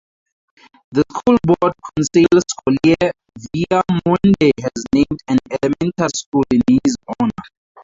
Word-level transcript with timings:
The 0.93 1.03
school 1.11 1.37
board 1.45 1.73
Conseil 1.93 2.25
scolaire 2.49 3.11
Viamonde 3.39 4.49
has 4.59 4.83
named 4.95 5.19
an 5.27 5.37
elementary 5.61 6.09
school 6.15 6.41
in 6.49 6.61
his 6.83 6.95
honour. 7.19 7.29